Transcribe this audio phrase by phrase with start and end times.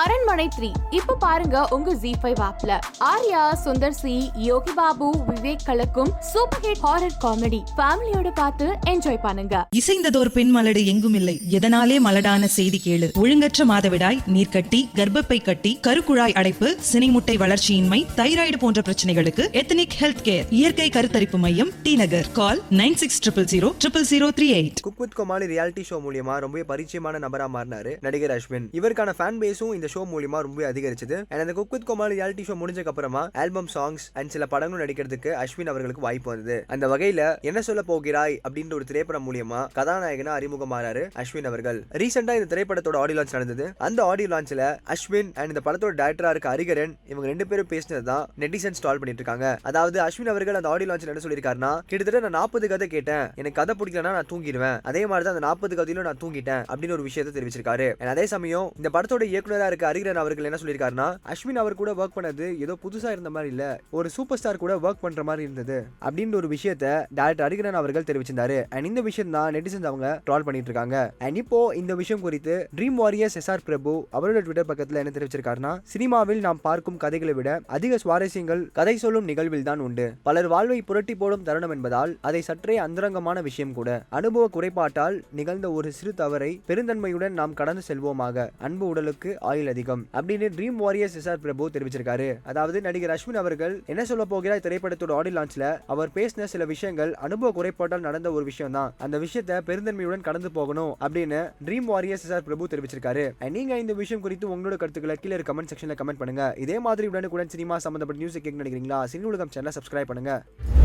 [0.00, 0.68] அரண்மனை த்ரீ.
[0.90, 2.78] இப்ப பாருங்க உங்க ஜி ஃபைவ் ஆப்ல
[3.10, 9.68] ஆர்யா சுந்தர் சி யோகி பாபு விவேக் கலக்கும் சூப்பர் ஹிட் ஹாரர் காமெடி ஃபேமிலியோட பார்த்து என்ஜாய் பண்ணுங்க.
[9.76, 11.40] இசைந்ததோர் பெண் மலடு எங்கும் இல்லை.
[11.50, 13.08] எதனாலே மலடான செய்தி கேளு.
[13.22, 20.44] ஒழுங்கற்ற மாதவிடாய் நீர்க்கட்டி கர்ப்பப்பை கட்டி கருக்குழாய் அடைப்பு சினைமுட்டை வளர்ச்சியின்மை தைராய்டு போன்ற பிரச்சனைகளுக்கு எத்தனிக் ஹெல்த் கேர்
[20.50, 22.32] இயற்கை கருத்தரிப்பு மையம் T Nagar.
[22.32, 26.36] Call nine six triple zero triple zero three eight cook with Komali reality show மூலியமா
[26.46, 28.68] ரொம்ப பரிச்சயமான நபரா மாறினாரு நடிகர் அஸ்வின்.
[28.80, 31.16] இவருக்கான ஃபேன் பேஸும் இந்த ஷோ மூலியமா ரொம்ப அதிகரிச்சது.
[31.28, 35.30] அண்ட் அந்த cook with Komali reality show முடிஞ்சதுக்கு அப்புறமா ஆல்பம் சாங்ஸ் அண்ட் சில படங்களும் நடிக்கிறதுக்கு
[35.42, 36.64] அஸ்வின் அவர்களுக்கு வாய்ப்பு வந்தது.
[36.66, 38.40] அந்த வகையில என்ன சொல்ல போகிறாய்?
[38.48, 41.84] அப்படின்ற ஒரு திரைப்படம் மூலியமா கதாநாயகனா அறிமுகமாறாரு அஸ்வின் அவர்கள்.
[41.92, 43.66] ரீசெண்டா இந்த திரைப்படத்தோட ஆடியோ லான்ச் நடந்தது.
[43.78, 44.62] அந்த ஆடியோ லான்ச்ல
[44.94, 49.22] அஸ்வின் அண்ட் இந்த படத்தோட டேரக்டரா இருக்க ஹரிகரன் இவங்க ரெண்டு பேரும் பேசினது தான் நெட்டிசன் ஸ்டால் பண்ணிட்டு
[49.22, 53.26] இருக்காங்க அதாவது அஸ்வின் அவர்கள் அந்த ஆடியோ லான்ச்ல என்ன சொல்லியிருக்காருன்னா கிட்டத்தட்ட நான் நாற்பது கதை கேட்டேன்.
[53.34, 54.78] எனக்கு கதை பிடிக்கலனா நான் தூங்கிடுவேன்.
[54.82, 56.62] அதே மாதிரி தான் அந்த நாற்பது கதையிலும் நான் தூங்கிட்டேன்.
[56.72, 57.88] அப்படின்னு ஒரு விஷயத்தை தெரிவிச்சிருக்காரு.
[58.14, 62.46] அதே சமயம் இந்த படத்தோட இயக்குனரா இருக்க ஹரிகரன் அவர்கள் என்ன சொல்லியிருக்காருன்னா அஸ்வின் அவர் கூட ஒர்க் பண்ணது
[62.64, 63.64] ஏதோ புதுசா இருந்த மாதிரி இல்ல
[63.98, 65.76] ஒரு சூப்பர் ஸ்டார் கூட ஒர்க் பண்ற மாதிரி இருந்தது
[66.06, 66.84] அப்படின்ற ஒரு விஷயத்த
[67.18, 68.58] டேரக்டர் ஹரிகரன் அவர்கள் தெரிவிச்சிருந்தாரு.
[68.74, 70.98] அண்ட் இந்த விஷயம் தான் நெட்டிசன்ஸ் அவங்க ட்ரால் பண்ணிட்டு இருக்காங்க.
[71.26, 75.72] அண்ட் இப்போ இந்த விஷயம் குறித்து Dream Warriors S R Prabhu அவரோட ட்விட்டர் பக்கத்துல என்ன தெரிவிச்சிருக்காருன்னா
[75.94, 80.06] சினிமாவில் நாம் பார்க்கும் கதைகளை விட அதிக சுவாரஸ்யங்கள் கதை சொல்லும் நிகழ்வில் தான் உண்டு.
[80.28, 83.90] பலர் வாழ்வை புரட்டி போடும் தருணம் என்பதால் அதை சற்றே அந்தரங்கமான விஷயம் கூட.
[84.20, 88.46] அனுபவ குறைபாட்டால் நிகழ்ந்த ஒரு சிறு தவறை பெருந்தன்மையுடன் நாம் கடந்து செல்வோமாக.
[88.66, 90.02] அன்பு உடலுக்கு ஆயுள் அதிகம்.
[90.18, 92.28] அப்படின்னு Dream Warriors S R Prabhu தெரிவிச்சிருக்காரு.
[92.50, 97.52] அதாவது நடிகர் அஸ்வின் அவர்கள் என்ன சொல்ல போகிறார் திரைப்படத்தோட ஆடியோ லான்ச்ல அவர் பேசின சில விஷயங்கள் அனுபவ
[97.58, 102.46] குறைபாட்டால் நடந்த ஒரு விஷயம் தான் அந்த விஷயத்தை பெருந்தன்மையுடன் கடந்து போகணும் அப்படின்னு Dream Warriors S R
[102.48, 103.26] Prabhu தெரிவிச்சிருக்காரு.
[103.56, 106.44] நீங்க இந்த விஷயம் குறித்து உங்களோட கருத்துக்களை கீழே கமெண்ட் செக்ஷன்ல கமெண்ட் பண்ணுங்க.
[106.64, 109.00] இதே மாதிரி உடனுக்குடன் சினிமா சம்பந்தப்பட்ட நியூஸ் கேட்க நினைக்கிறீங்களா?
[109.12, 110.34] சினி உலகம் சேனலை சப்ஸ்கிரைப் பண்ணுங்க.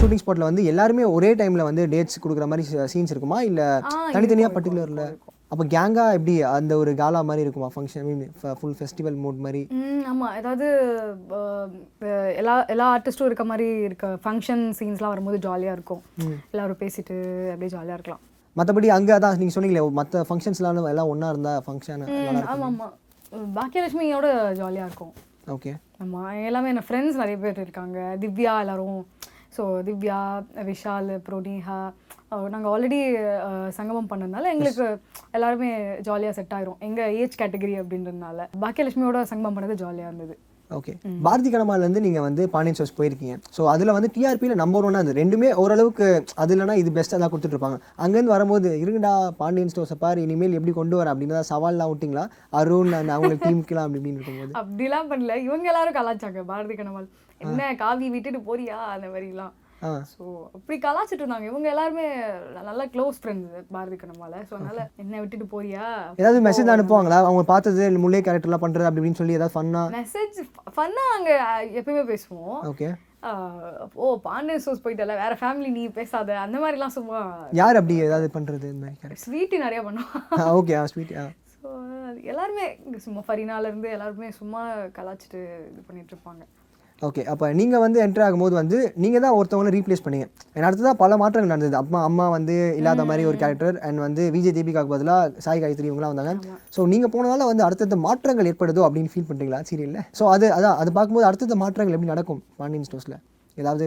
[0.00, 3.40] ஷூட்டிங் ஸ்பாட்ல வந்து எல்லாருமே ஒரே டைம்ல வந்து டேட்ஸ் கொடுக்குற மாதிரி சீன்ஸ் இருக்குமா?
[3.50, 3.60] இல்ல
[4.14, 5.04] தனித்தனியா பர்டிகுலர்ல
[5.52, 7.68] அப்போ கேங்கா எப்படி அந்த ஒரு காலா மாதிரி இருக்குமா?
[7.74, 8.20] Function mean
[8.58, 9.62] full festival mood மாதிரி.
[10.10, 10.66] ஆமாம் ஏதாவது
[12.40, 16.02] எல்லா எல்லா ஆர்டிஸ்ட்டும் இருக்க மாதிரி இருக்க ஃபங்க்ஷன் சீன்ஸ்லாம் வரும்போது ஜாலியாக இருக்கும்.
[16.52, 17.16] எல்லாரும் பேசிட்டு
[17.52, 18.22] அப்படியே ஜாலியாக இருக்கலாம்.
[18.56, 22.04] மற்றபடி அங்கே அதான் நீங்கள் சொன்னீங்களே மற்ற ஃபங்க்ஷன்ஸ்லாம் எல்லாம் ஒன்றா இருந்தா ஃபங்க்ஷன்
[22.54, 22.94] ஆமாம் ஆமாம்
[23.58, 24.28] பாக்கியலட்சுமியோட
[24.60, 25.12] ஜாலியாக இருக்கும்.
[25.56, 25.72] ஓகே
[26.04, 27.98] ஆமாம் எல்லாமே என்ன ஃப்ரெண்ட்ஸ் நிறைய பேர் இருக்காங்க.
[28.24, 29.00] திவ்யா எல்லாரும்.
[29.56, 30.18] ஸோ திவ்யா
[30.70, 31.80] விஷால் புரோனிஹா
[32.52, 32.98] நாங்கள் ஆல்ரெடி
[33.76, 34.84] சங்கமம் பண்ணதுனால எங்களுக்கு
[35.36, 35.70] எல்லாருமே
[36.08, 36.76] ஜாலியாக செட் ஆயிரும்.
[36.88, 38.46] எங்கள் ஏஜ் கேட்டகரி அப்படின்றதுனால.
[38.64, 40.34] பாக்கியலட்சுமியோட சங்கமம் பண்ணது ஜாலியாக இருந்தது.
[40.76, 40.92] ஓகே
[41.26, 43.36] பாரதி கனமாலேருந்து நீங்கள் வந்து பாண்டியன் ஷோஸ் போயிருக்கீங்க.
[43.56, 45.20] ஸோ அதில் வந்து டிஆர்பியில் நம்பர் ஒன்னாக இருந்தது.
[45.22, 46.06] ரெண்டுமே ஓரளவுக்கு
[46.42, 50.96] அது இல்லைனா இது பெஸ்ட்டாக தான் கொடுத்துட்ருப்பாங்க அங்கேருந்து வரும்போது இருங்கடா பாண்டியன் ஸ்டோர்ஸை பாரு இனிமேல் எப்படி கொண்டு
[51.00, 51.14] வர?
[51.14, 52.24] அப்படின்னு சவால்லாம் விட்டிங்களா?
[52.60, 54.54] அருண் அந்த அவங்க டீமுக்கெல்லாம் அப்படி இப்படின்னு இருக்கும்போது.
[54.60, 55.36] அப்படிலாம் பண்ணல.
[55.48, 57.10] இவங்க எல்லாரும் கலாச்சாங்க பாரதி கனவால்
[57.46, 58.78] என்ன காவி விட்டுட்டு போறியா?
[58.94, 59.52] அந்த மாதிரிலாம்.
[60.12, 60.24] ஸோ
[60.56, 62.06] அப்படி கலாச்சிட்டு இருந்தாங்க இவங்க எல்லாருமே
[62.68, 65.84] நல்ல க்ளோஸ் ஃப்ரெண்ட்ஸ் பாரதி கனவால ஸோ அதனால என்ன விட்டுட்டு போறியா?
[66.20, 67.18] ஏதாவது மெசேஜ் அனுப்புவாங்களா?
[67.28, 70.38] அவங்க பார்த்தது முல்லை கேரக்டர்லாம் பண்ணுறது அப்படி இப்படின்னு சொல்லி ஏதாவது ஃபன்னாக மெசேஜ்
[70.76, 71.36] ஃபன்னாக அங்கே
[71.80, 72.58] எப்பயுமே பேசுவோம்.
[72.72, 72.88] ஓகே
[74.02, 75.14] ஓ பாண்டியன் ஷோஸ் போயிட்டல.
[75.22, 76.36] வேற ஃபேமிலி நீ பேசாத.
[76.44, 77.18] அந்த மாதிரிலாம் சும்மா
[77.60, 81.12] யார் அப்படி ஏதாவது பண்ணுறது இந்த மாதிரி ஸ்வீட்டு நிறைய பண்ணுவான் ஓகே ஆ ஸ்வீட்
[81.54, 81.70] ஸோ
[82.32, 82.66] எல்லாருமே
[83.06, 84.62] சும்மா ஃபரினால இருந்து எல்லாருமே சும்மா
[84.98, 85.40] கலாச்சிட்டு
[85.70, 86.42] இது பண்ணிட்டு இருப்பாங்க.
[87.06, 90.26] ஓகே அப்போ நீங்கள் வந்து என்ட்ரு ஆகும்போது வந்து நீங்கள் தான் ஒருத்தவங்களை ரீப்ளேஸ் பண்ணீங்க.
[90.56, 91.76] ஏன்னா அடுத்ததாக பல மாற்றங்கள் நடந்தது.
[91.82, 96.12] அம்மா அம்மா வந்து இல்லாத மாதிரி ஒரு கேரக்டர் அண்ட் வந்து விஜய் தீபிகாக்கு பதிலாக சாய் காயத்ரி இவங்களாம்
[96.14, 96.34] வந்தாங்க.
[96.76, 100.92] ஸோ நீங்கள் போனதால வந்து அடுத்தடுத்த மாற்றங்கள் ஏற்படுதோ அப்படின்னு ஃபீல் பண்ணுறீங்களா சீரியலில் ஸோ அது அதான் அது
[100.98, 102.42] பார்க்கும்போது அடுத்தடுத்த மாற்றங்கள் எப்படி நடக்கும்?
[102.60, 103.18] பாண்டியன் ஸ்டோர்ஸில்
[103.56, 103.86] ஏதாவது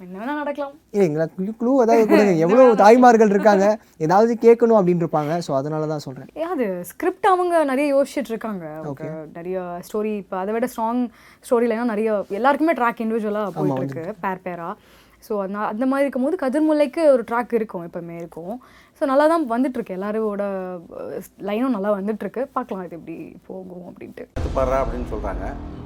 [0.00, 0.74] நடக்கலாம்.
[0.94, 1.26] இல்லைங்களா
[1.60, 2.32] க்ளூ ஏதாவது கொடுங்க.
[2.44, 7.64] எவ்வளோ தாய்மார்கள் இருக்காங்க ஏதாவது கேட்கணும் அப்படின்னு இருப்பாங்க ஸோ அதனால தான் சொல்கிறேன் ஏன் அது ஸ்கிரிப்ட் அவங்க
[7.64, 8.64] நிறைய யோசிச்சுட்டு இருக்காங்க.
[8.82, 9.04] அவங்க
[9.38, 9.56] நிறைய
[9.88, 11.02] ஸ்டோரி இப்போ அதை விட ஸ்ட்ராங்
[11.48, 14.70] ஸ்டோரிலாம் நிறைய எல்லாருக்குமே ட்ராக் இண்டிவிஜுவலாக போயிட்டு இருக்கு பேர் பேரா
[15.26, 18.54] ஸோ அந்த அந்த மாதிரி இருக்கும்போது கதிர்முல்லைக்கு ஒரு ட்ராக் இருக்கும் எப்போவுமே இருக்கும்.
[18.98, 19.96] ஸோ நல்லா தான் வந்துட்டுருக்கு.
[19.98, 20.42] எல்லாரோட
[21.48, 22.42] லைனும் நல்லா வந்துட்டுருக்கு.
[22.56, 23.16] பார்க்கலாம் இது எப்படி
[23.48, 24.26] போகும் அப்படின்ட்டு.
[24.58, 25.44] பாடுறா அப்படின்னு சொல்கிறாங்க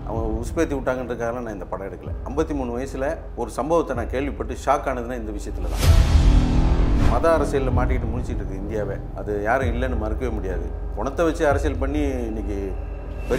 [0.08, 2.12] அவங்க உஸ்பேத்தி விட்டாங்கன்றதுக்காக நான் இந்த படம் எடுக்கல.
[2.30, 3.08] ஐம்பத்தி மூணு வயசில்
[3.42, 5.86] ஒரு சம்பவத்தை நான் கேள்விப்பட்டு ஷாக் ஆனதுன்னா இந்த விஷயத்தில் தான்
[7.12, 8.96] மத அரசியலில் மாட்டிக்கிட்டு முடிச்சிட்டு இருக்கு இந்தியாவை.
[9.20, 10.66] அது யாரும் இல்லைன்னு மறுக்கவே முடியாது.
[10.98, 12.58] பணத்தை வச்சு அரசியல் பண்ணி இன்னைக்கு